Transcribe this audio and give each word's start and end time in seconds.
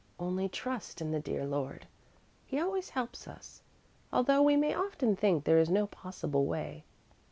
Only 0.19 0.49
trust 0.49 0.99
in 0.99 1.11
the 1.11 1.19
dear 1.19 1.45
Lord! 1.45 1.85
He 2.47 2.59
always 2.59 2.89
helps 2.89 3.27
us, 3.27 3.61
although 4.11 4.41
we 4.41 4.55
may 4.57 4.73
often 4.73 5.15
think 5.15 5.43
there 5.43 5.59
is 5.59 5.69
no 5.69 5.85
possible 5.85 6.47
way." 6.47 6.85